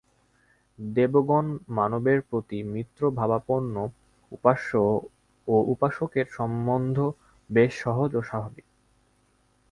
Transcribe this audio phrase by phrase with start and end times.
[0.79, 1.45] দেবগণ
[1.69, 3.75] মানবের প্রতি মিত্রভাবাপন্ন,
[4.31, 4.71] উপাস্য
[5.47, 6.97] ও উপাসকের সম্বন্ধ
[7.49, 8.67] বেশ সহজ ও স্বাভাবিক।